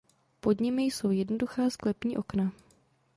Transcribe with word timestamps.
Pod 0.41 0.59
nimi 0.61 0.83
jsou 0.83 1.11
jednoduchá 1.11 1.69
sklepní 1.69 2.17
okna. 2.17 2.51